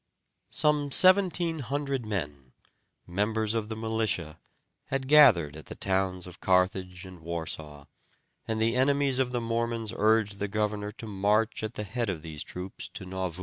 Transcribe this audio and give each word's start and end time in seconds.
Some 0.49 0.89
seventeen 0.89 1.59
hundred 1.59 2.07
men, 2.07 2.53
members 3.05 3.53
of 3.53 3.69
the 3.69 3.75
militia, 3.75 4.39
had 4.85 5.07
gathered 5.07 5.55
at 5.55 5.67
the 5.67 5.75
towns 5.75 6.25
of 6.25 6.39
Carthage 6.41 7.05
and 7.05 7.19
Warsaw, 7.19 7.85
and 8.47 8.59
the 8.59 8.75
enemies 8.75 9.19
of 9.19 9.31
the 9.31 9.39
Mormons 9.39 9.93
urged 9.95 10.39
the 10.39 10.47
governor 10.47 10.91
to 10.93 11.05
march 11.05 11.61
at 11.61 11.75
the 11.75 11.83
head 11.83 12.09
of 12.09 12.23
these 12.23 12.43
troops 12.43 12.87
to 12.95 13.05
Nauvoo. 13.05 13.39